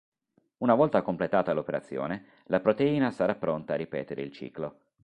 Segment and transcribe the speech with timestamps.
[0.63, 4.79] Una volta completata l'operazione, la proteina sarà pronta a ripetere il ciclo.